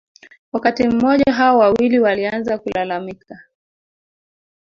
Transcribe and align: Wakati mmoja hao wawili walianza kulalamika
Wakati 0.53 0.87
mmoja 0.87 1.33
hao 1.33 1.57
wawili 1.59 1.99
walianza 1.99 2.57
kulalamika 2.57 3.39